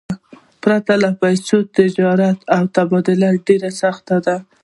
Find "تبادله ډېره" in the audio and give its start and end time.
2.75-3.69